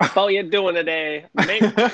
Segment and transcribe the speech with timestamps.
[0.00, 1.62] How you doing today, mate?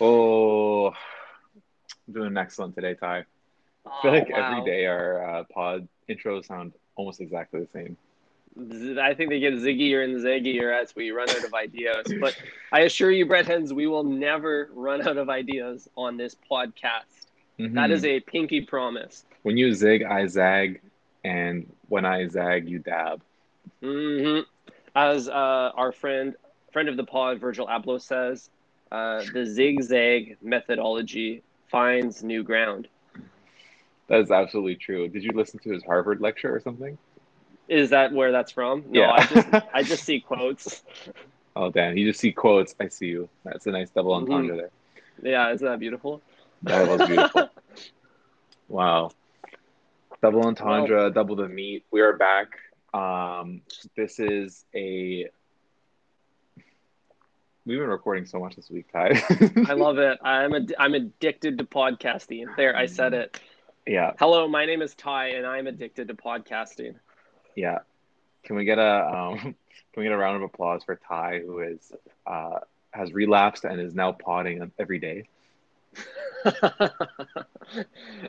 [0.00, 3.18] oh, I'm doing excellent today, Ty.
[3.18, 3.24] I
[4.02, 4.52] feel Oh, like wow.
[4.52, 7.96] every day our uh, pod intros sound almost exactly the same.
[8.98, 12.06] I think they get ziggier and zaggier as we run out of ideas.
[12.20, 12.34] But
[12.70, 17.26] I assure you, breadheads, we will never run out of ideas on this podcast.
[17.58, 19.24] That is a pinky promise.
[19.42, 20.80] when you zig, I zag,
[21.24, 23.22] and when I zag, you dab.
[23.80, 24.40] hmm
[24.94, 25.32] As uh,
[25.74, 26.34] our friend,
[26.72, 28.50] friend of the pod, Virgil Abloh says,
[28.90, 32.88] uh, the zigzag methodology finds new ground.
[34.08, 35.08] That is absolutely true.
[35.08, 36.98] Did you listen to his Harvard lecture or something?
[37.68, 38.84] Is that where that's from?
[38.90, 39.10] No, Yeah.
[39.12, 40.82] I just I just see quotes.
[41.56, 41.96] Oh, damn.
[41.96, 42.74] You just see quotes.
[42.78, 43.28] I see you.
[43.44, 44.22] That's a nice double Mhm.
[44.22, 44.70] entendre there.
[45.22, 46.20] Yeah, isn't that beautiful?
[46.64, 47.48] That was beautiful.
[48.68, 49.10] wow.
[50.20, 51.84] Double entendre, double the meat.
[51.90, 52.48] We are back.
[52.94, 53.62] Um,
[53.96, 55.28] this is a.
[57.64, 59.22] We've been recording so much this week, Ty.
[59.68, 60.18] I love it.
[60.22, 62.54] I'm ad- I'm addicted to podcasting.
[62.56, 63.40] There, I said it.
[63.86, 66.96] yeah, Hello, my name is Ty, and I'm addicted to podcasting.
[67.54, 67.78] yeah.
[68.44, 69.54] Can we get a um, can
[69.96, 71.92] we get a round of applause for Ty, who is
[72.26, 72.58] uh,
[72.92, 75.28] has relapsed and is now potting every day?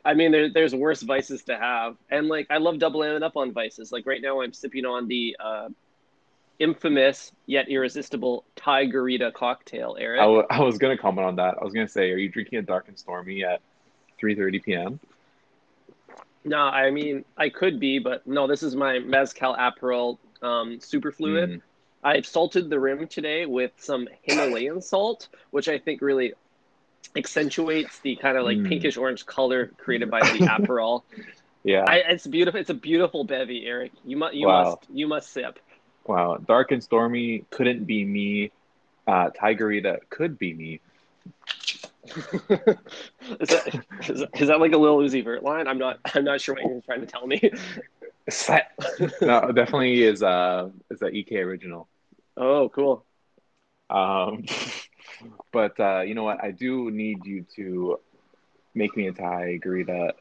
[0.05, 3.53] I mean, there, there's worse vices to have, and like I love doubling up on
[3.53, 3.91] vices.
[3.91, 5.69] Like right now, I'm sipping on the uh,
[6.59, 9.97] infamous yet irresistible Tigerita cocktail.
[9.99, 11.55] Eric, I, w- I was gonna comment on that.
[11.59, 13.61] I was gonna say, are you drinking a dark and stormy at
[14.21, 14.99] 3:30 p.m.?
[16.45, 18.47] no, I mean I could be, but no.
[18.47, 21.49] This is my mezcal Aperol um, super fluid.
[21.49, 21.61] Mm.
[22.03, 26.33] I've salted the rim today with some Himalayan salt, which I think really
[27.15, 28.67] accentuates the kind of like Mm.
[28.69, 31.03] pinkish orange color created by the Aperol.
[31.63, 31.85] Yeah.
[31.87, 32.59] I, it's beautiful.
[32.59, 33.91] It's a beautiful bevy, Eric.
[34.05, 34.63] You must, you Wow.
[34.63, 35.59] must, you must sip.
[36.05, 38.51] Wow, dark and stormy couldn't be me.
[39.07, 40.79] Uh, Tigerita could be me.
[42.05, 42.17] is,
[43.49, 45.67] that, is, that, is that like a little Uzi Vert line?
[45.67, 45.99] I'm not.
[46.13, 47.39] I'm not sure what you're trying to tell me.
[49.21, 51.87] no, definitely is uh is a EK original.
[52.37, 53.05] oh, cool.
[53.89, 54.43] Um,
[55.51, 56.43] but uh, you know what?
[56.43, 57.99] I do need you to
[58.73, 60.11] make me a Tigerita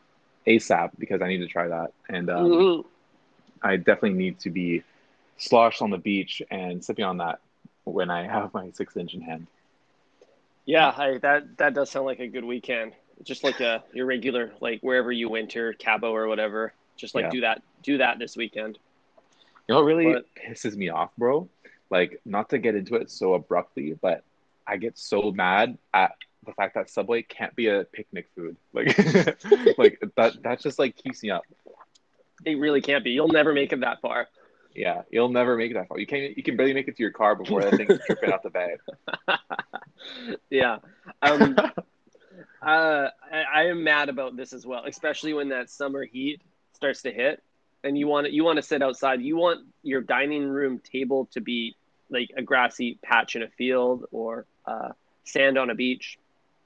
[0.47, 2.85] ASAP because I need to try that, and um, Mhm.
[3.63, 4.83] I definitely need to be
[5.39, 7.41] sloshed on the beach and sipping on that
[7.85, 9.47] when I have my six inch in hand.
[10.65, 12.93] Yeah, I, that that does sound like a good weekend.
[13.25, 16.73] Just like a your regular, like wherever you winter, Cabo or whatever.
[16.97, 17.31] Just like Yeah.
[17.31, 17.63] do that.
[17.83, 18.79] Do that this weekend.
[19.69, 21.49] You know what really But- pisses me off, bro?
[21.91, 24.25] Like, not to get into it so abruptly, but
[24.67, 26.13] I get so mad at
[26.45, 28.57] the fact that Subway can't be a picnic food.
[28.75, 28.99] Like,
[29.79, 31.45] like that that just like keeps me up.
[32.45, 33.11] It really can't be.
[33.11, 34.29] You'll never make it that far.
[34.75, 35.99] Yeah, you'll never make it that far.
[35.99, 38.43] You can you can barely make it to your car before that thing's dripping out
[38.43, 38.79] the bag.
[40.51, 40.79] yeah.
[41.21, 41.57] Um,
[42.63, 46.41] uh, I, I am mad about this as well, especially when that summer heat
[46.73, 47.43] starts to hit,
[47.85, 49.21] and you want you want to sit outside.
[49.21, 51.77] You want your dining room table to be
[52.11, 54.91] like a grassy patch in a field or uh,
[55.25, 56.19] sand on a beach.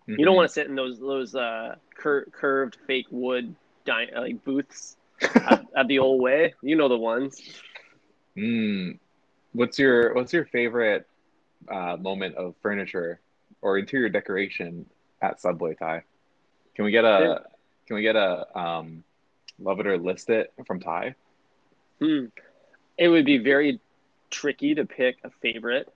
[0.09, 4.45] You don't want to sit in those those uh, cur- curved fake wood di- like
[4.45, 4.97] booths
[5.35, 6.55] at, at the old way.
[6.63, 7.41] You know the ones.
[8.37, 8.99] Mm.
[9.53, 11.09] What's your What's your favorite
[11.69, 13.21] uh, moment of furniture
[13.63, 14.87] or interior decoration
[15.21, 16.03] at Subway, Ty?
[16.77, 17.43] Can we get a
[17.89, 19.03] Can we get a um,
[19.59, 21.17] love it or list it from Ty?
[22.01, 22.27] Hmm.
[22.97, 23.81] It would be very
[24.31, 25.93] tricky to pick a favorite.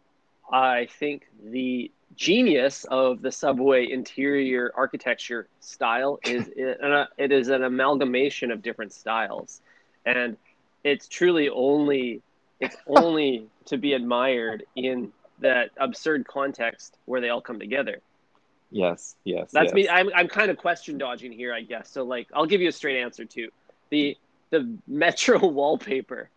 [0.51, 7.63] I think the genius of the subway interior architecture style is it, it is an
[7.63, 9.61] amalgamation of different styles,
[10.05, 10.37] and
[10.85, 12.23] it's truly only
[12.61, 18.01] it's only to be admired in that absurd context where they all come together.
[18.71, 19.51] Yes, yes.
[19.53, 19.75] That's yes.
[19.75, 19.89] me.
[19.89, 21.91] I'm I'm kind of question dodging here, I guess.
[21.91, 23.49] So like, I'll give you a straight answer too.
[23.91, 24.17] The
[24.51, 26.29] the Metro wallpaper.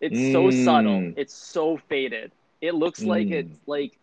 [0.00, 0.64] It's so Mm.
[0.64, 1.12] subtle.
[1.16, 2.32] It's so faded.
[2.60, 3.32] It looks like Mm.
[3.32, 3.98] it like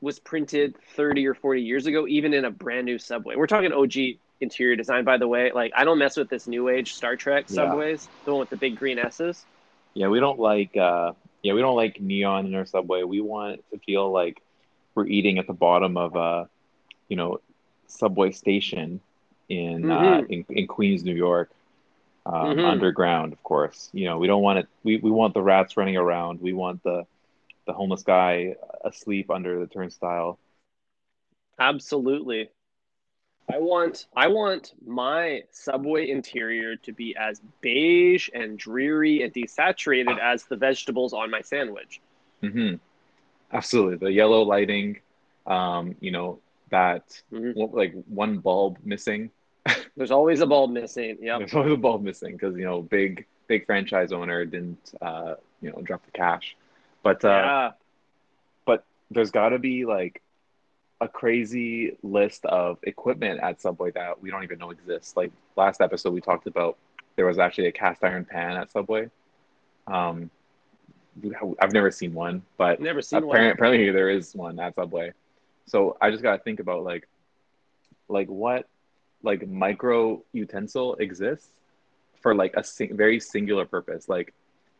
[0.00, 3.36] was printed 30 or 40 years ago, even in a brand new subway.
[3.36, 5.52] We're talking OG interior design, by the way.
[5.52, 7.54] Like, I don't mess with this new age Star Trek Yeah.
[7.54, 9.44] subways, the one with the big green S's.
[9.94, 11.12] Yeah, we don't like uh
[11.42, 13.02] yeah, we don't like neon in our subway.
[13.02, 14.40] We want it to feel like
[14.94, 16.48] we're eating at the bottom of a,
[17.08, 17.40] you know,
[17.86, 19.00] subway station
[19.48, 21.50] in uh in, in Queens, New York.
[22.24, 22.64] Um, Mhm.
[22.64, 23.90] underground, of course.
[23.92, 26.40] You know, we don't want it we, we want the rats running around.
[26.40, 27.04] We want the
[27.66, 30.38] the homeless guy asleep under the turnstile.
[31.58, 32.50] Absolutely.
[33.50, 40.18] I want I want my subway interior to be as beige and dreary and desaturated
[40.18, 42.00] as the vegetables on my sandwich.
[42.40, 42.74] hmm
[43.52, 45.00] Absolutely, the yellow lighting.
[45.46, 46.38] Um, you know
[46.70, 47.72] that Mhm.
[47.74, 49.30] like one bulb missing.
[49.96, 51.18] There's always a bulb missing.
[51.20, 51.38] Yeah.
[51.38, 55.70] There's always a bulb missing because you know big big franchise owner didn't uh, you
[55.70, 56.56] know drop the cash,
[57.02, 57.70] but uh, yeah.
[58.64, 60.22] but there's got to be like
[61.00, 65.16] a crazy list of equipment at Subway that we don't even know exists.
[65.16, 66.78] Like last episode, we talked about
[67.16, 69.10] there was actually a cast iron pan at Subway.
[69.86, 70.30] Um,
[71.60, 73.52] I've never seen one, but Never seen apparently, one.
[73.52, 75.12] apparently there is one at Subway.
[75.66, 77.08] So I just got to think about like,
[78.08, 78.66] like what,
[79.22, 81.48] like micro utensil exists
[82.20, 84.08] for like a sing- very singular purpose.
[84.08, 84.32] Like,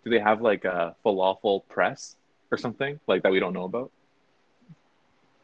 [0.05, 2.17] do they have like a falafel press
[2.51, 3.93] or something like that we don't know about?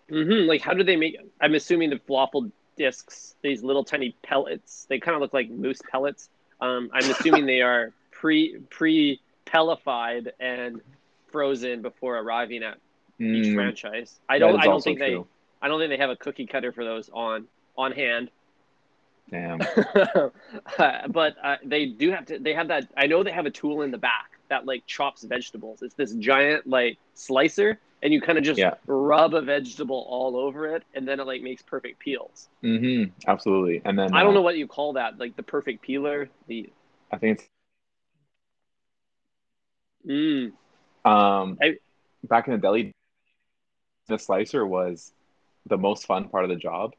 [0.08, 1.16] hmm Like, how do they make?
[1.40, 4.86] I'm assuming the falafel discs, these little tiny pellets.
[4.88, 6.28] They kind of look like moose pellets.
[6.60, 10.80] Um, I'm assuming they are pre pre pellified and
[11.30, 12.78] frozen before arriving at
[13.32, 14.20] each Mm, franchise.
[14.28, 14.56] I don't.
[14.58, 15.24] I don't think they.
[15.60, 18.30] I don't think they have a cookie cutter for those on on hand.
[19.30, 19.58] Damn.
[21.08, 22.38] but uh, they do have to.
[22.38, 22.88] They have that.
[22.96, 25.82] I know they have a tool in the back that like chops vegetables.
[25.82, 28.74] It's this giant like slicer, and you kind of just Yeah.
[28.86, 32.48] rub a vegetable all over it, and then it like makes perfect peels.
[32.62, 33.82] hmm Absolutely.
[33.84, 36.28] And then I don't uh, know what you call that, like the perfect peeler.
[36.46, 36.70] The
[37.12, 37.48] I think it's
[40.06, 40.52] mm,
[41.04, 41.78] um I-
[42.24, 42.92] back in the deli.
[44.08, 45.12] The slicer was
[45.66, 46.94] the most fun part of the job,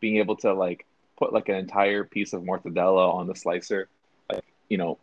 [0.00, 0.86] being able to like
[1.18, 3.88] put like an entire piece of mortadella on the slicer,
[4.32, 4.98] like you know,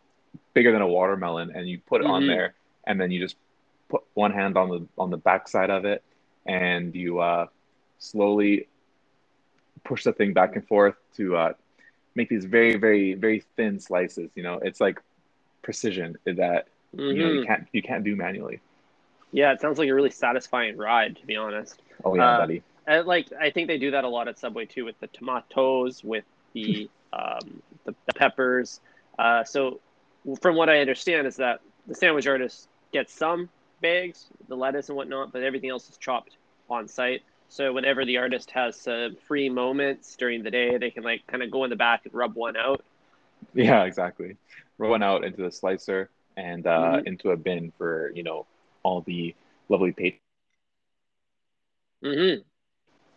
[0.53, 2.27] bigger than a watermelon, and you put it on Mhm.
[2.27, 2.53] there,
[2.85, 3.35] and then you just
[3.89, 6.03] put one hand on the on the back side of it,
[6.45, 7.47] and you uh,
[7.99, 8.67] slowly
[9.83, 11.53] push the thing back and forth to uh,
[12.15, 14.31] make these very very very thin slices.
[14.35, 14.99] You know, it's like
[15.61, 16.67] precision that
[17.07, 17.45] you know you mhm.
[17.45, 18.59] can't you can't do manually.
[19.31, 21.81] yeah, it sounds like a really satisfying ride, to be honest.
[22.03, 22.63] Oh yeah, Uh, buddy.
[22.87, 26.03] And, like I think they do that a lot at Subway too, with the tomatoes,
[26.03, 28.79] with the um, the, the peppers.
[29.17, 29.79] Uh, so,
[30.41, 33.49] from what I understand, is that the sandwich artist gets some
[33.81, 36.35] bags, the lettuce and whatnot, but everything else is chopped
[36.69, 37.21] on site.
[37.49, 41.43] So whenever the artist has uh, free moments during the day, they can like kind
[41.43, 42.83] of go in the back and rub one out.
[43.53, 44.37] Yeah, exactly.
[44.77, 47.05] Rub one out into the slicer and uh, Mhm.
[47.05, 48.45] into a bin for you know
[48.83, 49.35] all the
[49.69, 50.15] lovely paint.
[52.01, 52.41] hmm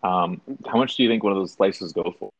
[0.02, 2.30] Um, how much do you think one of those slices go for?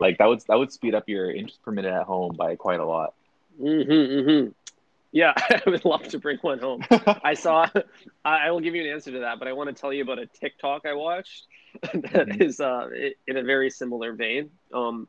[0.00, 2.80] Like that would that would speed up your inches per minute at home by quite
[2.80, 3.14] a lot.
[3.58, 4.46] Hmm hmm
[5.12, 6.82] Yeah, I would love to bring one home.
[7.24, 7.66] I saw.
[8.24, 10.18] I will give you an answer to that, but I want to tell you about
[10.18, 11.46] a TikTok I watched
[11.82, 12.42] that Mhm.
[12.42, 12.88] is uh,
[13.26, 14.50] in a very similar vein.
[14.72, 15.08] Um,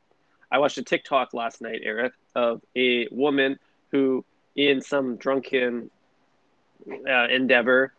[0.51, 3.57] I watched a TikTok last night, Eric, of a woman
[3.91, 4.23] who,
[4.55, 5.89] in some drunken
[7.09, 7.93] uh, endeavor,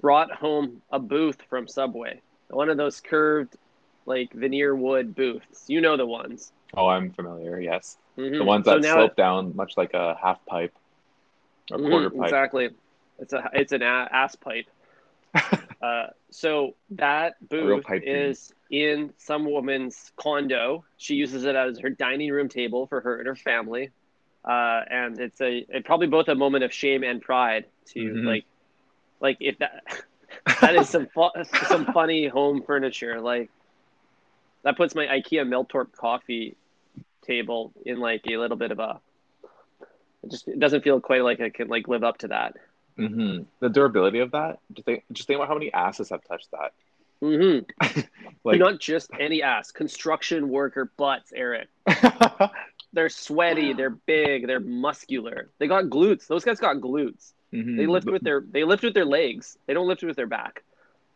[0.00, 2.20] brought home a booth from Subway.
[2.50, 3.56] One of those curved,
[4.06, 5.64] like veneer wood booths.
[5.68, 6.52] You know the ones.
[6.76, 7.60] Oh, I'm familiar.
[7.60, 8.38] Yes, Mhm.
[8.38, 10.74] the ones that now- slope down much like a half pipe
[11.70, 12.22] or Mhm, quarter pipe.
[12.24, 12.70] Exactly.
[13.18, 14.66] It's a it's an a- ass pipe.
[15.82, 20.82] Uh, so that booth is in some woman's condo.
[20.96, 23.90] She uses it as her dining room table for her and her family.
[24.42, 28.24] Uh, and it's a it probably both a moment of shame and pride to Mhm.
[28.24, 28.44] like
[29.20, 29.82] like if that
[30.62, 33.50] that is some fu- some funny home furniture like
[34.62, 36.56] that puts my IKEA Miltorp coffee
[37.24, 39.00] table in like a little bit of a
[40.22, 42.54] it just it doesn't feel quite like it can like live up to that.
[42.96, 44.58] hmm The durability of that.
[44.72, 46.72] Just think, just think about how many asses have touched that.
[47.20, 47.58] hmm
[48.44, 51.68] Like, Not just any ass, construction worker butts, Eric.
[52.92, 55.50] They're sweaty, they're big, they're muscular.
[55.58, 56.28] They got glutes.
[56.28, 57.32] Those guys got glutes.
[57.52, 57.76] Mhm.
[57.76, 59.58] They lift with their they lift with their legs.
[59.66, 60.62] They don't lift with their back.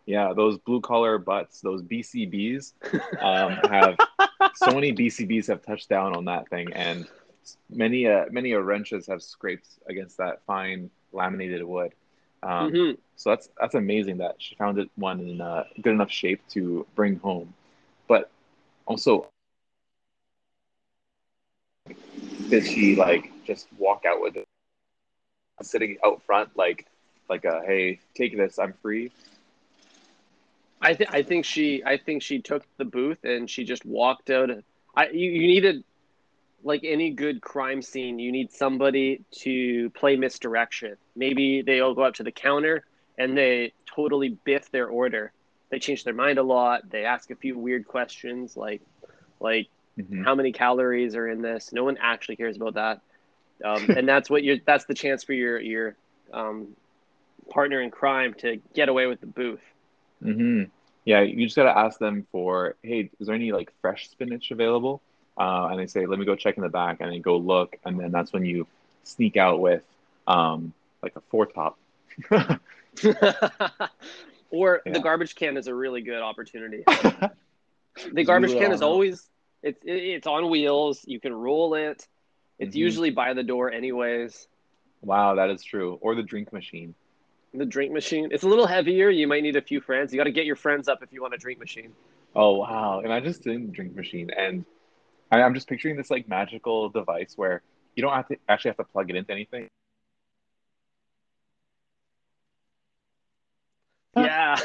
[0.08, 2.72] Yeah, those blue collar butts, those BCBs,
[3.20, 3.98] um, have
[4.54, 7.06] so many BCBs have touched down on that thing, and
[7.68, 11.92] many uh, many uh, wrenches have scraped against that fine laminated wood.
[12.42, 16.10] Um, hmm So that's that's amazing that she found it one in uh, good enough
[16.10, 17.52] shape to bring home,
[18.08, 18.30] but
[18.86, 19.26] also
[22.48, 24.44] did she like just walk out with it,
[25.60, 26.86] sitting out front like
[27.28, 29.10] like a hey take this I'm free
[30.80, 34.30] I think I think she I think she took the booth and she just walked
[34.30, 34.50] out.
[34.94, 35.84] I you, you needed
[36.62, 40.96] like any good crime scene, you need somebody to play misdirection.
[41.16, 42.84] Maybe they all go up to the counter
[43.16, 45.32] and they totally biff their order.
[45.70, 46.88] They change their mind a lot.
[46.90, 48.82] They ask a few weird questions like
[49.40, 49.68] like
[49.98, 50.24] Mhm.
[50.24, 51.72] how many calories are in this.
[51.72, 53.00] No one actually cares about that,
[53.64, 54.58] um, and that's what you're.
[54.64, 55.96] That's the chance for your your
[56.32, 56.68] um,
[57.50, 59.60] partner in crime to get away with the booth.
[60.24, 60.64] Mm-hmm.
[61.04, 65.00] Yeah, you just gotta ask them for, hey, is there any like fresh spinach available?
[65.38, 67.76] Uh, and they say, let me go check in the back, and then go look,
[67.84, 68.66] and then that's when you
[69.04, 69.82] sneak out with
[70.26, 70.72] um,
[71.02, 71.78] like a four top.
[74.50, 74.92] or Yeah.
[74.92, 76.82] the garbage can is a really good opportunity.
[78.12, 79.28] the garbage can is always
[79.62, 81.02] it's it, it's on wheels.
[81.06, 82.06] You can roll it.
[82.58, 82.80] It's Mhm.
[82.80, 84.48] usually by the door anyways.
[85.02, 85.98] wow, that is true.
[86.00, 86.94] Or the drink machine.
[87.54, 88.28] The drink machine.
[88.30, 89.08] It's a little heavier.
[89.08, 90.12] You might need a few friends.
[90.12, 91.92] You got to get your friends up if you want a drink machine.
[92.34, 93.00] Oh wow!
[93.00, 94.64] And I just did the drink machine, and
[95.30, 97.62] I, I'm just picturing this like magical device where
[97.94, 99.68] you don't have to actually have to plug it into anything.
[104.16, 104.56] Yeah.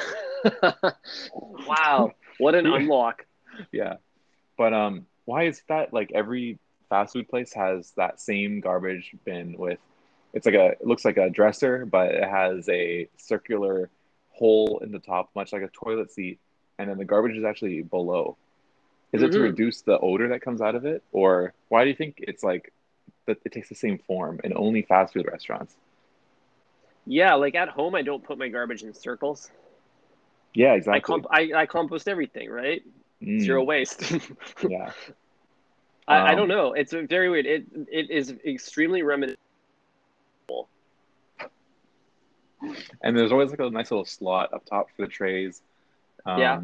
[1.34, 2.12] wow.
[2.38, 3.26] What an unlock.
[3.72, 3.96] Yeah,
[4.58, 5.94] but um, why is that?
[5.94, 6.60] Like every
[6.90, 9.80] fast food place has that same garbage bin with,
[10.34, 13.90] it's like a it looks like a dresser, but it has a circular
[14.32, 16.40] hole in the top, much like a toilet seat,
[16.80, 18.36] and then the garbage is actually below.
[19.12, 19.44] Is it to Mhm.
[19.44, 22.74] reduce the odor that comes out of it, or why do you think it's like
[23.28, 23.38] that?
[23.46, 25.76] It takes the same form in only fast food restaurants.
[27.06, 29.52] Yeah, like at home, I don't put my garbage in circles.
[30.56, 31.02] Yeah, I, exactly.
[31.02, 32.82] comp- I, I compost everything, right?
[33.22, 34.02] Mm, Zero waste.
[34.68, 34.92] Yeah.
[36.08, 36.74] I, I Um, don't know.
[36.74, 37.46] It's very weird.
[37.46, 39.40] It it is extremely reminiscent.
[43.02, 45.62] And there's always like a nice little slot up top for the trays.
[46.26, 46.62] Um, Yeah.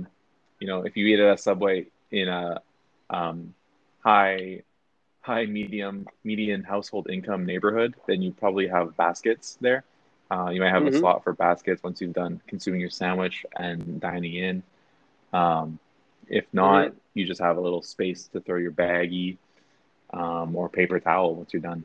[0.59, 2.61] You know, if you eat at a Subway in a
[3.09, 3.53] um,
[4.03, 4.63] high,
[5.21, 9.83] high, medium, median household income neighborhood, then you probably have baskets there.
[10.31, 10.99] Uh, you might have a Mhm.
[10.99, 14.63] slot for baskets once you've done consuming your sandwich and dining in.
[15.33, 15.79] Um,
[16.27, 16.95] if not, Mhm.
[17.15, 19.37] you just have a little space to throw your baggie
[20.11, 21.83] um, or paper towel once you're done.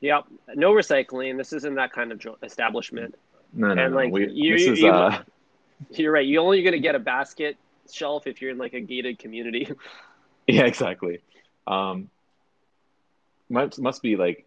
[0.00, 0.24] Yep.
[0.54, 1.36] No recycling.
[1.36, 3.14] This isn't that kind of establishment.
[3.52, 3.96] No, no, And, no.
[3.96, 5.22] like, we, you- this is you- uh,
[5.90, 6.26] You're right.
[6.26, 7.56] You're only going to get a basket
[7.90, 9.68] shelf if you're in like a gated community.
[10.46, 11.20] Yeah, exactly.
[11.66, 12.08] Um,
[13.50, 14.46] must must be like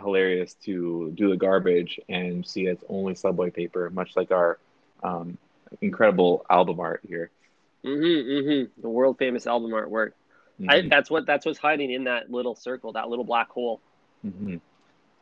[0.00, 4.58] hilarious to do the garbage and see it's only Subway paper, much like our
[5.02, 5.36] um,
[5.82, 7.30] incredible album art here.
[7.84, 8.80] mm-hmm, mm-hmm.
[8.80, 10.12] The world famous album artwork.
[10.68, 13.80] I, Mhm, that's what that's what's hiding in that little circle, that little black hole.
[14.24, 14.56] Mm-hmm.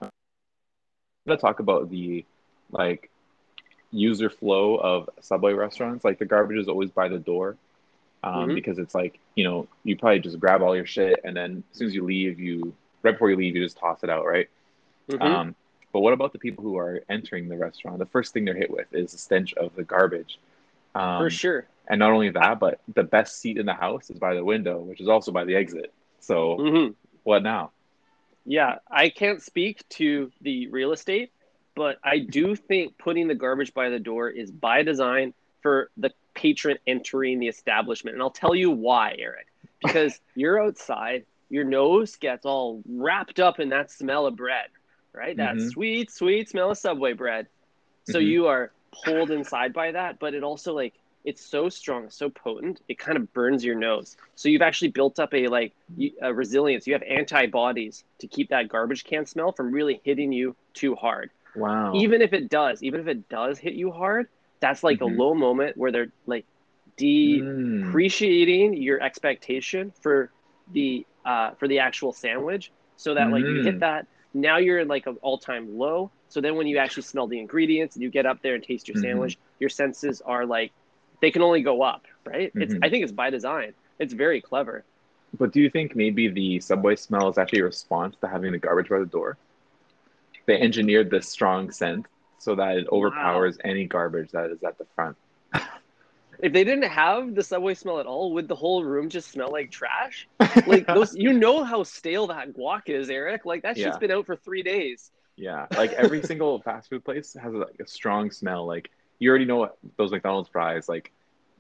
[0.03, 0.11] I'm
[1.27, 2.25] gonna talk about the
[2.71, 3.11] like
[3.93, 6.05] user flow of Subway restaurants.
[6.05, 7.57] Like the garbage is always by the door.
[8.23, 8.55] Um, Mhm.
[8.55, 11.79] because it's like you know you probably just grab all your shit and then as
[11.79, 14.47] soon as you leave you right before you leave you just toss it out right
[15.09, 15.23] Mhm.
[15.23, 15.55] Um,
[15.91, 17.99] but what about the people who are entering the restaurant?
[17.99, 20.39] The first thing they're hit with is the stench of the garbage.
[20.95, 21.67] Um, For sure.
[21.89, 24.79] And not only that, but the best seat in the house is by the window,
[24.81, 25.91] which is also by the exit.
[26.21, 26.89] So hmm
[27.23, 27.73] what now?
[28.45, 31.33] Yeah, I can't speak to the real estate,
[31.81, 35.33] but I do think putting the garbage by the door is by design
[35.63, 38.17] for the patron entering the establishment.
[38.17, 39.47] And I'll tell you why, Eric.
[39.83, 44.67] Because you're outside, your nose gets all wrapped up in that smell of bread,
[45.15, 45.35] right?
[45.39, 45.73] That Mhm.
[45.73, 47.47] sweet, sweet smell of Subway bread.
[48.05, 48.27] So Mhm.
[48.27, 48.73] you are
[49.03, 50.93] pulled inside by that, but it also like
[51.25, 54.19] it's so strong, so potent, it kind of burns your nose.
[54.35, 55.73] So you've actually built up a like
[56.21, 56.87] a resilience.
[56.87, 61.31] You have antibodies to keep that garbage can smell from really hitting you too hard.
[61.55, 61.95] Wow.
[61.95, 64.29] Even if it does, even if it does hit you hard,
[64.61, 65.03] that's like Mhm.
[65.03, 66.47] a low moment where they're like
[66.99, 67.45] Mm.
[67.83, 70.31] depreciating your expectation for
[70.73, 73.65] the uh, for the actual sandwich, so that like you Mhm.
[73.65, 74.07] hit that.
[74.33, 76.11] Now you're in like an all time low.
[76.29, 78.89] So then when you actually smell the ingredients and you get up there and taste
[78.89, 79.01] your Mhm.
[79.03, 80.73] sandwich, your senses are like
[81.21, 82.53] they can only go up, right?
[82.59, 82.79] It's Mhm.
[82.83, 83.75] I think it's by design.
[83.99, 84.85] It's very clever.
[85.39, 88.59] But do you think maybe the subway smell is actually a response to having the
[88.59, 89.37] garbage by the door?
[90.51, 92.07] They engineered this strong scent
[92.39, 95.17] so that it overpowers any garbage that is at the front.
[96.43, 99.53] If they didn't have the subway smell at all, would the whole room just smell
[99.53, 100.27] like trash?
[100.67, 103.45] Like those, you know how stale that guac is, Eric.
[103.45, 103.99] Like that shit's Yeah.
[103.99, 105.13] been out for three days.
[105.37, 108.67] Yeah, like every single fast food place has like a strong smell.
[108.67, 108.91] Like
[109.21, 111.13] you already know what those McDonald's fries like.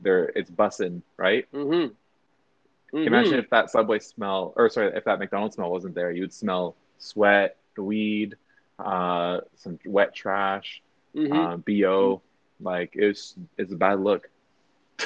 [0.02, 1.46] They're it's bussin', right?
[1.52, 2.96] Mm-hmm.
[2.96, 6.74] Imagine if that Subway smell, or sorry, if that McDonald's smell wasn't there, you'd smell
[6.98, 8.36] sweat, weed,
[8.80, 10.82] uh, some wet trash,
[11.14, 12.22] hmm uh, bo.
[12.60, 14.28] Like it's it's a bad look.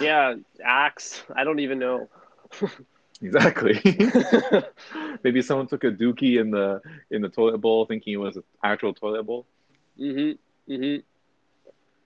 [0.00, 1.22] Yeah, axe.
[1.34, 2.08] I don't even know.
[3.22, 3.80] Exactly.
[5.24, 8.42] Maybe someone took a dookie in the in the toilet bowl, thinking it was an
[8.62, 9.46] actual toilet bowl.
[10.00, 10.72] Mm-hmm.
[10.72, 11.00] Mm-hmm.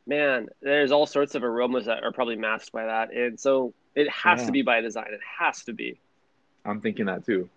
[0.07, 4.09] Man, there's all sorts of aromas that are probably masked by that, and so it
[4.11, 4.47] has Yeah.
[4.47, 5.09] to be by design.
[5.13, 6.01] It has to be.
[6.65, 7.49] I'm thinking that too.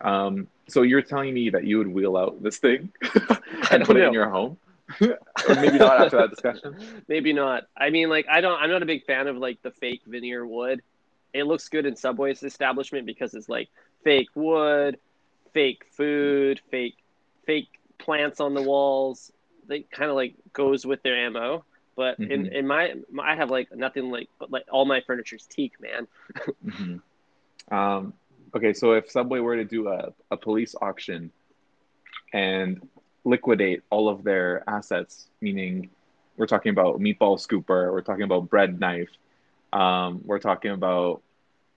[0.00, 2.92] Um, so you're telling me that you would wheel out this thing
[3.70, 4.56] and put it in your home?
[5.00, 6.76] or maybe not after that discussion.
[7.06, 7.64] Maybe not.
[7.76, 8.60] I mean, like I don't.
[8.60, 10.82] I'm not a big fan of like the fake veneer wood.
[11.32, 13.68] It looks good in Subway's establishment because it's like
[14.02, 14.98] fake wood,
[15.52, 16.96] fake food, fake
[17.46, 19.30] fake plants on the walls.
[19.68, 21.64] They kind of like goes with their ammo.
[21.94, 22.32] But mm-hmm.
[22.32, 25.74] in, in my, my, I have like nothing like but like all my furniture's teak,
[25.80, 26.08] man.
[26.66, 27.74] mm-hmm.
[27.74, 28.14] Um.
[28.54, 31.30] Okay, so if Subway were to do a, a police auction
[32.32, 32.88] and
[33.24, 35.90] liquidate all of their assets, meaning
[36.36, 39.10] we're talking about meatball scooper, we're talking about bread knife,
[39.72, 41.22] um, we're talking about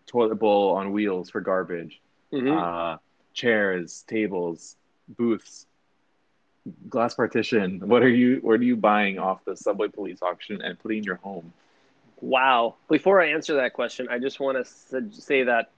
[0.08, 2.02] toilet bowl on wheels for garbage,
[2.32, 2.58] mm-hmm.
[2.58, 2.98] uh,
[3.34, 4.76] chairs, tables,
[5.08, 5.68] booths,
[6.90, 7.88] glass partition.
[7.88, 8.40] What are you?
[8.42, 11.54] What are you buying off the subway police auction and putting in your home?
[12.22, 12.76] Wow!
[12.90, 15.72] Before I answer that question, I just want to say that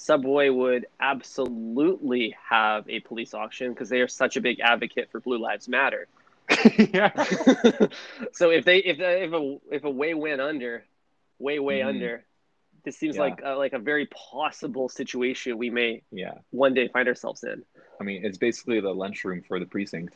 [0.00, 5.20] Subway would absolutely have a police auction because they are such a big advocate for
[5.20, 6.06] Blue Lives Matter.
[6.78, 7.10] yeah.
[8.32, 10.84] so if they if if a if a way went under,
[11.40, 11.88] way way mm.
[11.88, 12.24] under,
[12.84, 13.22] this seems yeah.
[13.22, 17.64] like a, like a very possible situation we may yeah one day find ourselves in.
[18.00, 20.14] I mean, it's basically the lunchroom for the precinct.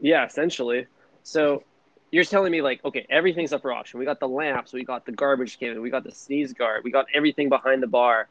[0.00, 0.86] Yeah, essentially.
[1.24, 1.64] So
[2.12, 3.98] you're telling me like, okay, everything's up for auction.
[3.98, 6.92] We got the lamps, we got the garbage can, we got the sneeze guard, we
[6.92, 8.28] got everything behind the bar.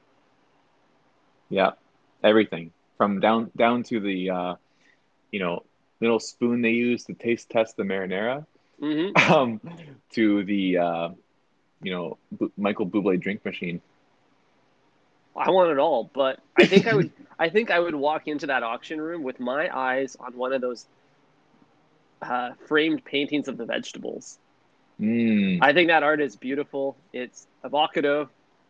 [1.49, 1.71] Yeah,
[2.23, 4.55] everything from down down to the uh,
[5.31, 5.63] you know
[5.99, 8.45] little spoon they use to taste test the marinara,
[8.81, 9.33] mm-hmm.
[9.33, 9.61] um,
[10.11, 11.09] to the uh,
[11.81, 13.81] you know B- Michael Bublé drink machine.
[15.35, 17.11] I want it all, but I think I would.
[17.39, 20.61] I think I would walk into that auction room with my eyes on one of
[20.61, 20.85] those
[22.21, 24.37] uh, framed paintings of the vegetables.
[25.01, 25.57] Mm.
[25.61, 26.95] I think that art is beautiful.
[27.11, 28.29] It's avocado.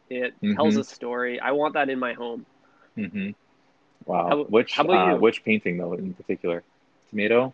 [0.10, 0.56] It mm-hmm.
[0.56, 1.39] tells a story.
[1.39, 2.46] I want that in my home.
[2.97, 3.31] Mm-hmm.
[4.05, 4.29] Wow.
[4.29, 6.63] How, which how about uh, which painting though in particular?
[7.09, 7.53] Tomato.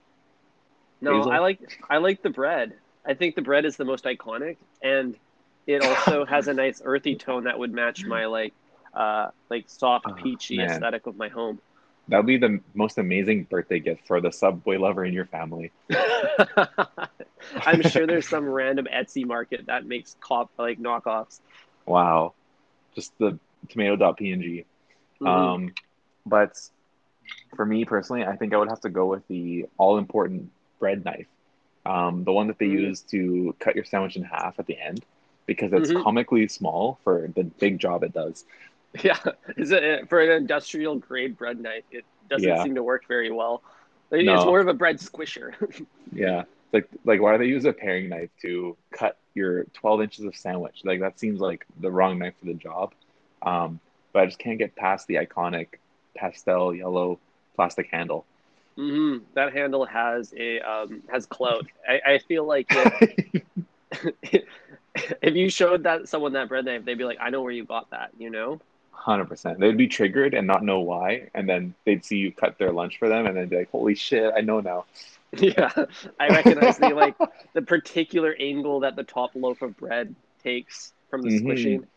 [1.02, 1.32] No, Basil?
[1.32, 2.74] I like I like the bread.
[3.06, 5.16] I think the bread is the most iconic, and
[5.68, 8.54] it also has a nice earthy tone that would match my like
[8.94, 11.60] uh like soft oh, peachy oh, aesthetic of my home.
[12.08, 15.72] That would be the most amazing birthday gift for the Subway lover in your family.
[17.62, 21.40] I'm sure there's some random Etsy market that makes cop like knockoffs.
[21.86, 22.34] Wow,
[22.96, 23.38] just the
[23.70, 24.66] tomato.png.
[25.22, 25.28] Mm-hmm.
[25.28, 25.74] Um,
[26.26, 26.60] but
[27.56, 31.04] for me personally, I think I would have to go with the all important bread
[31.04, 31.28] knife,
[31.86, 32.86] um, the one that they mm-hmm.
[32.86, 35.04] use to cut your sandwich in half at the end,
[35.46, 36.04] because it's mm-hmm.
[36.04, 38.46] comically small for the big job it does.
[39.04, 39.20] Yeah,
[39.56, 41.84] is it for an industrial grade bread knife?
[41.92, 42.64] It doesn't yeah.
[42.64, 43.62] seem to work very well.
[44.10, 44.46] It's no.
[44.46, 45.54] more of a bread squisher.
[46.12, 50.26] yeah, like like why do they use a paring knife to cut your 12 inches
[50.26, 50.82] of sandwich?
[50.84, 52.94] Like that seems like the wrong knife for the job.
[53.44, 53.80] Um,
[54.14, 55.68] but I just can't get past the iconic
[56.16, 57.20] pastel yellow
[57.56, 58.26] plastic handle.
[58.78, 59.26] Mm-hmm.
[59.34, 61.68] That handle has a um, has clout.
[61.88, 63.44] I, I feel like if,
[65.22, 67.66] if you showed that someone that bread knife, they'd be like, "I know where you
[67.66, 68.62] got that," you know.
[68.92, 69.60] Hundred percent.
[69.60, 73.00] They'd be triggered and not know why, and then they'd see you cut their lunch
[73.00, 74.86] for them, and then be like, "Holy shit, I know now."
[75.38, 75.72] Yeah,
[76.20, 77.16] I recognize the like
[77.54, 81.38] the particular angle that the top loaf of bread takes from the mm-hmm.
[81.38, 81.88] squishing.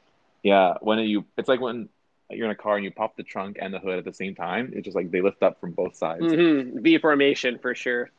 [0.43, 1.89] Yeah, when you, it's like when
[2.37, 4.35] you're in a car and you pop the trunk and the hood at the same
[4.35, 4.73] time.
[4.75, 6.23] It's just like they lift up from both sides.
[6.23, 6.81] Mm-hmm.
[6.81, 8.11] V formation for sure.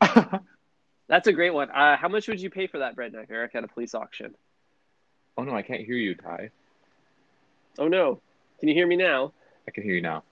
[1.08, 1.70] That's a great one.
[1.70, 4.34] Uh, how much would you pay for that bread knife, Eric, at a police auction?
[5.36, 6.50] Oh no, I can't hear you, Ty.
[7.78, 8.20] Oh no,
[8.60, 9.32] can you hear me now?
[9.66, 10.22] I can hear you now.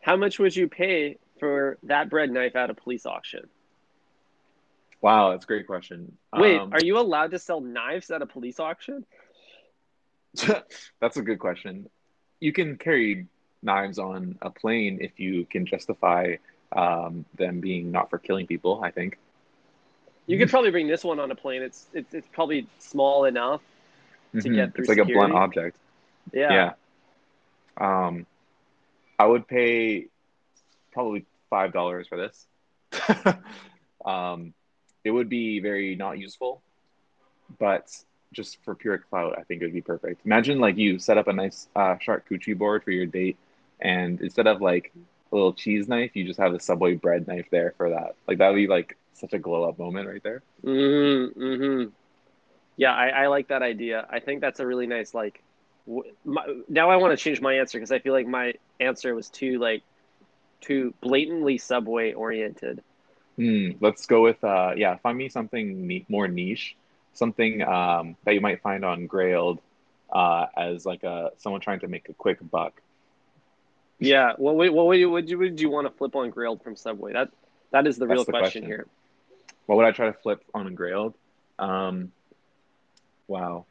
[0.00, 3.48] How much would you pay for that bread knife at a police auction?
[5.00, 6.16] Wow, that's a great question.
[6.34, 9.04] Wait, um, are you allowed to sell knives at a police auction?
[11.00, 11.88] that's a good question
[12.40, 13.26] you can carry
[13.62, 16.36] knives on a plane if you can justify
[16.72, 18.82] um, them being not for killing people.
[18.82, 19.18] I think.
[20.26, 21.62] You could probably bring this one on a plane.
[21.62, 23.60] It's it's, it's probably small enough
[24.32, 24.54] to mm-hmm.
[24.54, 24.82] get through.
[24.82, 25.12] It's like security.
[25.12, 25.76] a blunt object.
[26.32, 26.72] Yeah.
[27.78, 28.06] Yeah.
[28.06, 28.26] Um,
[29.18, 30.06] I would pay
[30.92, 32.46] probably five dollars for this.
[34.04, 34.54] um,
[35.04, 36.62] it would be very not useful,
[37.58, 37.90] but
[38.34, 40.24] just for pure clout, I think it would be perfect.
[40.26, 43.38] Imagine like you set up a nice uh, charcuterie board for your date,
[43.80, 44.92] and instead of like
[45.32, 48.14] a little cheese knife, you just have a Subway bread knife there for that.
[48.28, 50.42] Like that would be like such a glow up moment right there.
[50.64, 51.40] Mm-hmm.
[51.40, 51.90] mm-hmm.
[52.76, 54.06] Yeah, I, I like that idea.
[54.10, 55.42] I think that's a really nice like.
[55.86, 59.14] W- my, now I want to change my answer because I feel like my answer
[59.14, 59.82] was too like
[60.60, 62.82] too blatantly Subway oriented.
[63.38, 64.96] Mm, let's go with uh yeah.
[64.96, 66.76] Find me something more niche
[67.14, 69.58] something um, that you might find on Grailed
[70.12, 72.80] uh, as like a someone trying to make a quick buck.
[73.98, 76.62] Yeah, well, wait, what would you would you would you want to flip on Grailed
[76.62, 77.12] from Subway?
[77.12, 77.30] That
[77.70, 78.86] that is the That's real the question, question, here.
[79.66, 81.14] what would I try to flip on Grailed?
[81.58, 82.12] Um,
[83.28, 83.64] wow.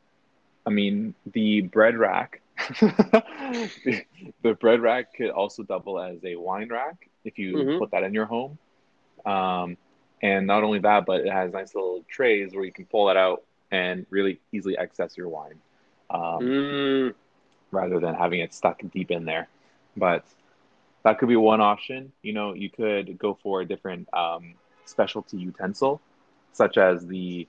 [0.66, 2.42] I mean, the bread rack.
[2.80, 4.04] the,
[4.42, 7.80] the bread rack could also double as a wine rack if you Mhm.
[7.80, 8.58] put that in your home.
[9.26, 9.78] Um,
[10.24, 13.18] and not only that, but it has nice little trays where you can pull that
[13.18, 15.60] out and really easily access your wine.
[16.10, 17.14] Um, Mm,
[17.72, 19.48] rather than having it stuck deep in there.
[19.98, 20.24] But
[21.04, 22.14] that could be one option.
[22.22, 24.54] You know, you could go for a different um,
[24.86, 26.00] specialty utensil,
[26.54, 27.48] such as the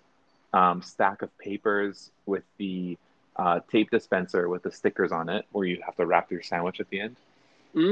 [0.53, 2.99] um, stack of papers with the
[3.37, 6.81] uh, tape dispenser with the stickers on it, where you have to wrap your sandwich
[6.81, 7.17] at the end.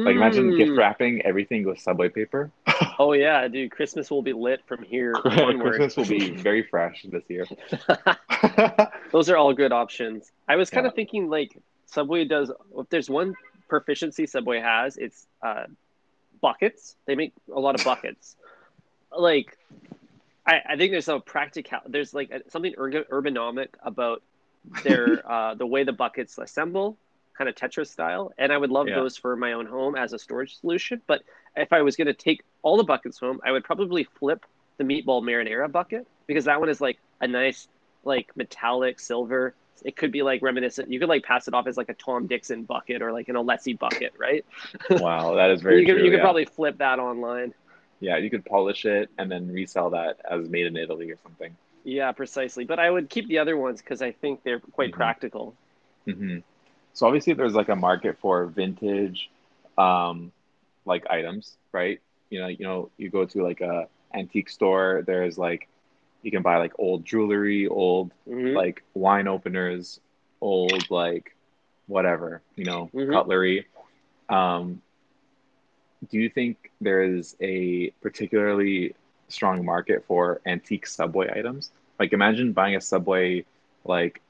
[0.05, 0.79] Like imagine gift mm.
[0.79, 2.51] wrapping everything with subway paper.
[2.99, 3.71] Oh yeah, dude.
[3.71, 5.61] Christmas will be lit from here onward.
[5.81, 7.47] Christmas will be very fresh this year.
[9.13, 10.31] Those are all good options.
[10.49, 10.89] I was kind Yeah.
[10.89, 12.51] of thinking like Subway does.
[12.77, 13.35] If there's one
[13.69, 15.65] proficiency Subway has, it's uh,
[16.41, 16.97] buckets.
[17.07, 18.37] They make a lot of buckets.
[19.17, 19.57] like,
[20.47, 21.79] I, I think there's a practical.
[21.87, 24.23] There's like a, something ergo- ergonomic about
[24.85, 26.97] their uh, the way the buckets assemble,
[27.37, 28.33] kind of Tetris style.
[28.39, 28.97] And I would love Yeah.
[28.97, 31.01] those for my own home as a storage solution.
[31.07, 31.23] But
[31.57, 34.45] if I was going to take all the buckets home, I would probably flip
[34.79, 37.69] the meatball marinara bucket because that one is like a nice
[38.05, 39.57] like metallic silver.
[39.85, 40.91] It could be like reminiscent.
[40.91, 43.35] You could like pass it off as like a Tom Dixon bucket or like an
[43.37, 44.45] Alessi bucket, right?
[44.91, 46.05] wow, that is very you could true.
[46.05, 46.21] you could yeah.
[46.21, 47.53] probably flip that online.
[48.01, 51.57] yeah, you could polish it and then resell that as made in Italy or something.
[51.85, 52.65] Yeah, precisely.
[52.65, 54.93] But I would keep the other ones because I think they're quite Mhm.
[54.93, 55.57] practical.
[56.07, 56.39] hmm
[56.95, 59.31] So obviously, there's like a market for vintage,
[59.79, 60.33] um,
[60.85, 62.01] like items, right?
[62.31, 65.03] You know, you know, you go to like a antique store.
[65.07, 65.69] There's like,
[66.23, 68.55] you can buy like old jewelry, old Mhm.
[68.55, 70.01] like wine openers,
[70.41, 71.35] old like
[71.87, 73.13] whatever, you know, Mhm.
[73.13, 73.67] cutlery.
[74.29, 74.83] Um,
[76.11, 78.95] do you think there is a particularly
[79.29, 81.71] strong market for antique subway items?
[81.99, 83.45] Like imagine buying a subway
[83.85, 84.21] like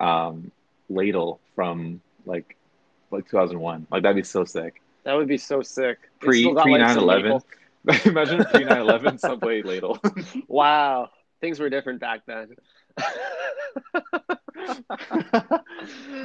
[0.00, 0.50] um
[0.88, 2.56] ladle from like
[3.10, 3.86] like 2001.
[3.90, 4.80] Like that'd be so sick.
[5.08, 5.96] That would be so sick.
[6.20, 7.22] Pre pre like, 9 some 11.
[7.22, 7.46] maple-
[8.10, 9.98] imagine pre 9 11 subway ladle.
[10.48, 11.08] Wow,
[11.40, 12.54] things were different back then.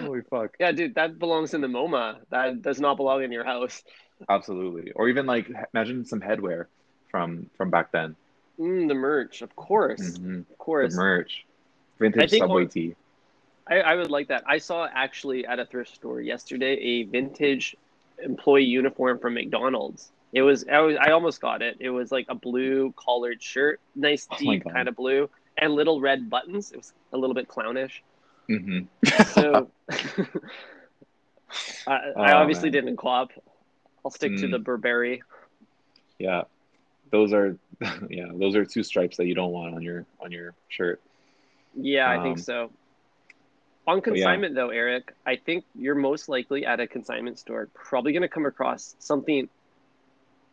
[0.01, 0.55] Holy fuck.
[0.59, 2.17] yeah, dude, that belongs in the MoMA.
[2.29, 3.81] That does not belong in your house.
[4.27, 4.91] Absolutely.
[4.91, 6.65] Or even like imagine some headwear
[7.09, 8.17] from from back then.
[8.59, 10.41] Mm, the merch, of course, Mhm.
[10.51, 11.45] of course, The merch.
[11.99, 12.95] Vintage subway tee.
[13.65, 14.43] I, I would like that.
[14.45, 17.77] I saw actually at a thrift store yesterday a vintage
[18.23, 20.11] employee uniform from McDonald's.
[20.33, 21.77] It was I was I almost got it.
[21.79, 24.73] It was like a blue collared shirt, nice Oh deep God.
[24.73, 26.71] kind of blue, and little red buttons.
[26.71, 28.01] It was a little bit clownish.
[28.47, 28.79] hmm
[29.33, 29.69] So
[31.87, 32.83] I, I Oh, obviously man.
[32.83, 33.31] didn't co-op.
[34.03, 34.51] I'll stick to Mm.
[34.51, 35.21] the Burberry.
[36.19, 36.43] yeah.
[37.11, 37.57] Those are
[38.09, 40.99] yeah, those are two stripes that you don't want on your on your shirt.
[41.75, 42.71] Yeah, I think Um, so.
[43.85, 44.01] On yeah.
[44.01, 48.29] consignment, though, Eric, I think you're most likely at a consignment store probably going to
[48.29, 49.49] come across something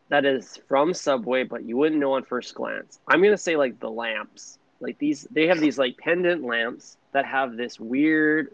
[0.09, 2.99] that is from Subway, but you wouldn't know on first glance.
[3.07, 4.57] I'm going to say like the lamps.
[4.81, 8.49] Like these, they have these like pendant lamps that have this weird,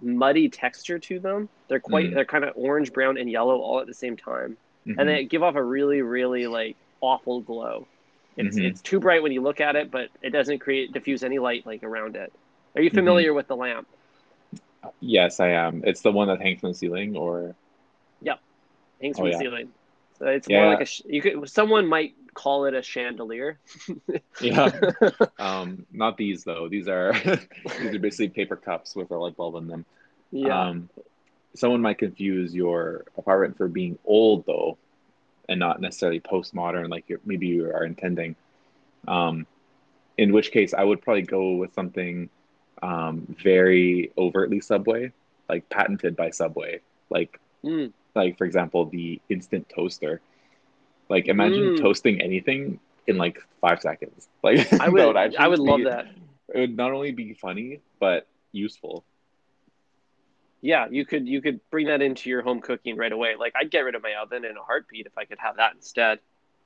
[0.00, 1.48] muddy texture to them.
[1.68, 2.14] They're quite, Mm.
[2.14, 4.94] they're kind of orange, brown, and yellow all at the same time, Mhm.
[4.98, 7.86] and they give off a really, really like awful glow.
[8.36, 8.64] It's Mhm.
[8.64, 11.66] it's too bright when you look at it, but it doesn't create diffuse any light
[11.66, 12.32] like around it.
[12.74, 12.94] Are you Mhm.
[12.94, 13.86] familiar with the lamp?
[15.00, 15.82] Yes, I am.
[15.84, 17.54] It's the one that hangs from the ceiling or
[18.20, 18.40] yep,
[19.00, 19.38] Hangs Oh, from the yeah.
[19.38, 19.68] ceiling.
[20.18, 20.60] So it's Yeah.
[20.60, 23.58] more like a sh- you could someone might call it a chandelier.
[24.40, 24.70] yeah.
[25.38, 26.68] um not these though.
[26.68, 27.12] These are
[27.78, 29.84] these are basically paper cups with a light bulb in them.
[30.30, 30.68] yeah.
[30.68, 30.88] Um,
[31.54, 34.78] someone might confuse your apartment for being old though,
[35.48, 38.34] and not necessarily postmodern like you're, maybe you are intending.
[39.06, 39.46] Um,
[40.16, 42.30] in which case, I would probably go with something
[42.82, 45.12] um, very overtly Subway,
[45.48, 47.92] like patented by Subway, like Mm.
[48.16, 50.20] like for example the instant toaster.
[51.08, 51.80] Like imagine Mm.
[51.80, 54.28] toasting anything in like five seconds.
[54.42, 56.06] Like I that would I would love that.
[56.54, 59.04] It would not only be funny but useful.
[60.60, 63.34] Yeah, you could you could bring that into your home cooking right away.
[63.38, 65.74] Like I'd get rid of my oven in a heartbeat if I could have that
[65.74, 66.18] instead.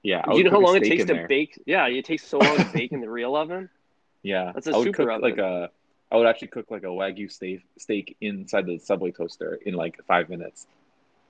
[0.03, 1.27] Yeah, I Do you know how long it takes to there.
[1.27, 1.61] bake?
[1.67, 3.69] Yeah, it takes so long to bake in the real oven.
[4.23, 5.23] Yeah, That's a I would super cook oven.
[5.23, 5.71] like a.
[6.11, 9.99] I would actually cook like a wagyu steak steak inside the Subway toaster in like
[10.07, 10.67] five minutes.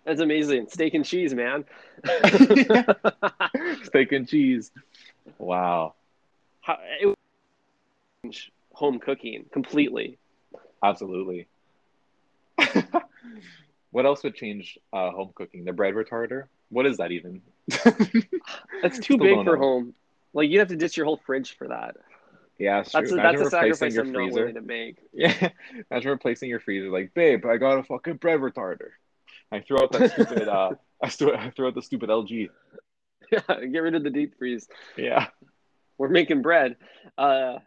[0.04, 0.68] That's amazing.
[0.68, 1.64] Steak and cheese, man.
[3.82, 4.70] steak and cheese.
[5.38, 5.94] Wow,
[6.60, 7.16] How, it would
[8.24, 10.18] change home cooking completely.
[10.82, 11.48] absolutely.
[13.90, 15.64] what else would change uh, home cooking?
[15.64, 16.44] The bread retarder.
[16.68, 17.42] What is that even?
[18.82, 19.56] That's too Still big for know.
[19.56, 19.94] home.
[20.32, 21.96] Like you'd have to ditch your whole fridge for that.
[22.58, 23.18] Yeah, That's true.
[23.20, 24.40] a, that's a sacrifice your I'm not freezer.
[24.40, 24.96] willing to make.
[25.12, 25.50] Yeah,
[25.90, 26.88] imagine replacing your freezer.
[26.90, 28.90] Like, babe, I got a fucking bread retarder.
[29.52, 30.48] I throw out that stupid.
[30.48, 30.70] uh,
[31.02, 32.48] I throw, I throw out the stupid LG.
[33.30, 34.68] Yeah, get rid of the deep freeze.
[34.96, 35.26] Yeah.
[35.98, 36.76] We're making bread.
[37.18, 37.58] Uh,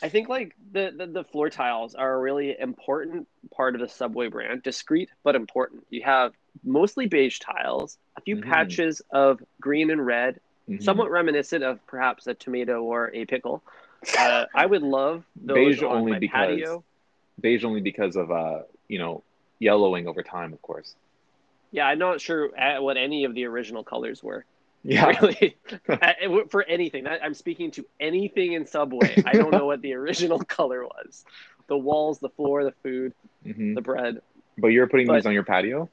[0.00, 3.88] I think like the, the the floor tiles are a really important part of the
[3.88, 4.62] Subway brand.
[4.62, 5.86] Discreet but important.
[5.90, 6.32] You have
[6.64, 8.44] mostly beige tiles, a few Mhm.
[8.44, 10.82] patches of green and red, Mhm.
[10.82, 13.62] somewhat reminiscent of perhaps a tomato or a pickle.
[14.18, 16.84] Uh, I would love those Beige on only because- patio.
[17.40, 19.22] beige only because of uh, you know,
[19.58, 20.94] yellowing over time, of course.
[21.70, 22.48] Yeah, I'm not sure
[22.80, 24.44] what any of the original colors were.
[24.84, 25.06] Yeah.
[25.20, 25.56] Really,
[26.50, 27.06] for anything.
[27.06, 29.22] I'm speaking to anything in Subway.
[29.26, 31.24] I don't know what the original color was.
[31.66, 33.12] The walls, the floor, the food,
[33.44, 34.22] hmm the bread.
[34.56, 35.88] But you're putting But- these on your patio.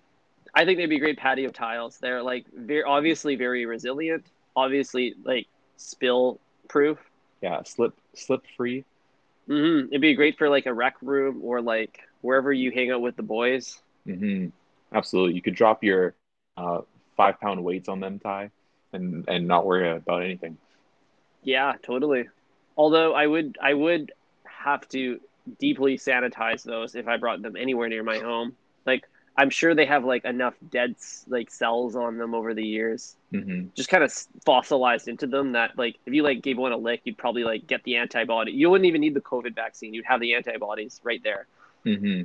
[0.53, 1.97] I think they'd be great patio tiles.
[1.97, 4.25] They're like very obviously very resilient.
[4.55, 6.39] Obviously, like spill
[6.69, 6.97] proof.
[7.45, 8.83] Yeah, slip slip free.
[9.45, 13.01] hmm It'd be great for like a rec room or like wherever you hang out
[13.01, 13.79] with the boys.
[14.03, 14.47] hmm
[14.91, 15.35] Absolutely.
[15.35, 16.15] You could drop your
[16.57, 16.81] uh,
[17.15, 18.49] five pound weights on them, Ty,
[18.93, 20.57] and and not worry about anything.
[21.43, 22.29] Yeah, totally.
[22.75, 24.11] Although I would I would
[24.45, 25.19] have to
[25.59, 28.55] deeply sanitize those if I brought them anywhere near my home.
[29.37, 30.95] I'm sure they have like enough dead
[31.27, 34.13] like cells on them over the years, hmm just kind of
[34.45, 37.67] fossilized into them that like if you like gave one a lick, you'd probably like
[37.67, 38.51] get the antibody.
[38.53, 39.93] You wouldn't even need the COVID vaccine.
[39.93, 41.47] You'd have the antibodies right there.
[41.83, 42.23] hmm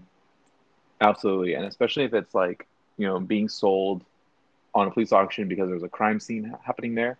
[1.00, 2.66] Absolutely, and especially if it's like
[2.98, 4.04] you know being sold
[4.74, 7.18] on a police auction because there's a crime scene happening there.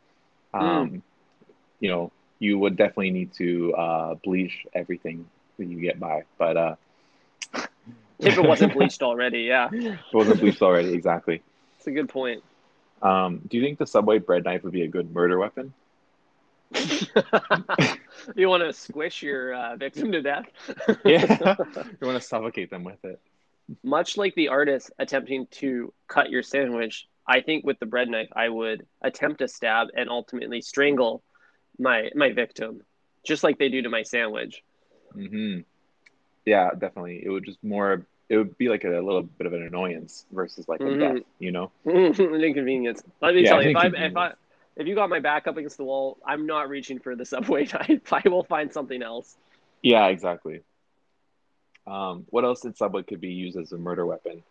[0.55, 1.03] Um,
[1.81, 5.26] You know, you would definitely need to uh, bleach everything
[5.59, 6.24] that you get by.
[6.38, 6.76] But uh,
[8.22, 11.42] If it wasn't bleached already, yeah, if it wasn't bleached already, exactly.
[11.78, 12.42] it's a good point.
[13.02, 15.74] Um, do you think the Subway bread knife would be a good murder weapon?
[18.37, 20.46] you want to squish your uh, victim to death?
[21.04, 21.56] Yeah,
[22.00, 23.20] you want to suffocate them with it.
[23.83, 28.28] much like the artist attempting to cut your sandwich, I think with the bread knife,
[28.35, 31.22] I would attempt to stab and ultimately strangle
[31.78, 32.83] my my victim,
[33.24, 34.62] just like they do to my sandwich.
[35.12, 35.61] hmm
[36.50, 37.22] Yeah, definitely.
[37.24, 38.04] It would just more.
[38.28, 40.98] It would be like a little bit of an annoyance versus like a Mhm.
[40.98, 41.22] death.
[41.38, 41.70] You know.
[41.84, 43.04] An inconvenience.
[43.20, 44.16] Let me Yeah, tell you, if I if.
[44.16, 44.32] I
[44.76, 47.66] if you got my back up against the wall, I'm not reaching for the subway
[47.74, 48.12] knife.
[48.12, 49.36] I will find something else.
[49.82, 50.62] Yeah, exactly.
[51.86, 54.42] Um, what else did Subway could be used as a murder weapon?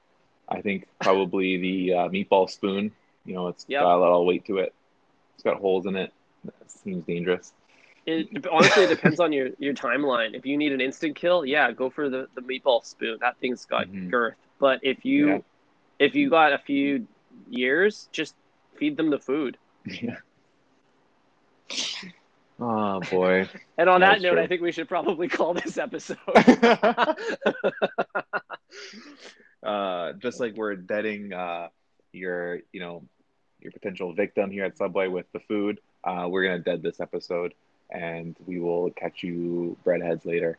[0.47, 2.91] I think probably the uh, meatball spoon.
[3.25, 3.81] You know, it's Yep.
[3.81, 4.73] got a lot of weight to it.
[5.35, 6.13] It's got holes in it.
[6.45, 7.53] That seems dangerous.
[8.09, 10.35] It honestly it depends on your your timeline.
[10.35, 13.17] If you need an instant kill, yeah, go for the the meatball spoon.
[13.21, 14.09] That thing's got Mhm.
[14.09, 14.37] girth.
[14.59, 15.39] But if you Yeah.
[15.99, 17.07] if you got a few
[17.49, 18.35] years, just
[18.77, 19.57] feed them the food.
[19.85, 20.17] Yeah.
[22.59, 23.49] Oh boy.
[23.77, 24.39] And on that That's note, true.
[24.39, 26.17] I think we should probably call this episode.
[29.63, 31.67] uh, just like we're deading uh,
[32.11, 33.03] your, you know,
[33.59, 37.53] your potential victim here at Subway with the food, uh, we're gonna dead this episode,
[37.91, 40.57] and we will catch you breadheads later.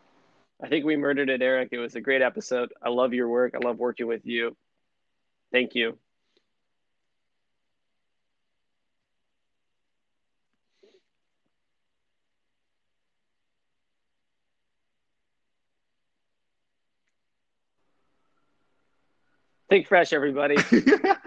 [0.62, 1.70] I think we murdered it, Eric.
[1.72, 2.72] It was a great episode.
[2.82, 3.54] I love your work.
[3.54, 4.56] I love working with you.
[5.52, 5.98] Thank you.
[19.70, 20.56] Think fresh, everybody.